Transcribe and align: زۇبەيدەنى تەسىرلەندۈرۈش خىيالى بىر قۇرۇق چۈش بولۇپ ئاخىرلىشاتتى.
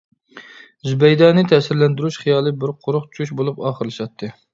زۇبەيدەنى 0.87 1.43
تەسىرلەندۈرۈش 1.51 2.17
خىيالى 2.21 2.53
بىر 2.63 2.73
قۇرۇق 2.87 3.05
چۈش 3.19 3.35
بولۇپ 3.43 3.63
ئاخىرلىشاتتى. 3.69 4.31